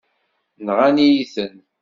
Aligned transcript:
Nɣan-iyi-ten. 0.65 1.53